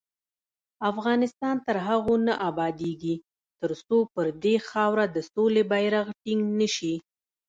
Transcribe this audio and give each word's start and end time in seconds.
افغانستان 0.91 1.55
تر 1.65 1.75
هغو 1.87 2.15
نه 2.27 2.33
ابادیږي، 2.49 3.15
ترڅو 3.61 3.97
پر 4.13 4.25
دې 4.43 4.55
خاوره 4.69 5.05
د 5.15 5.17
سولې 5.31 5.63
بیرغ 5.71 6.05
ټینګ 6.23 6.43
نشي. 6.59 6.95